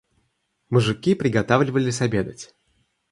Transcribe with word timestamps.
Мужики 0.71 1.13
приготавливались 1.13 2.01
обедать. 2.01 2.55